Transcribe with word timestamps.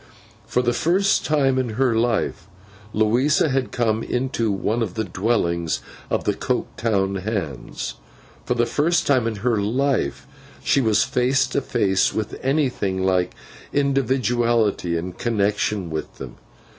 For 0.47 0.63
the 0.63 0.73
first 0.73 1.25
time 1.25 1.59
in 1.59 1.69
her 1.77 1.95
life 1.95 2.47
Louisa 2.91 3.49
had 3.49 3.71
come 3.71 4.01
into 4.01 4.51
one 4.51 4.81
of 4.81 4.95
the 4.95 5.03
dwellings 5.03 5.79
of 6.09 6.23
the 6.23 6.33
Coketown 6.33 7.17
Hands; 7.21 7.93
for 8.43 8.55
the 8.55 8.65
first 8.65 9.05
time 9.05 9.27
in 9.27 9.35
her 9.45 9.57
life 9.61 10.25
she 10.63 10.81
was 10.81 11.03
face 11.03 11.45
to 11.49 11.61
face 11.61 12.15
with 12.15 12.39
anything 12.41 13.05
like 13.05 13.35
individuality 13.71 14.97
in 14.97 15.13
connection 15.13 15.91
with 15.91 16.15
them. 16.15 16.37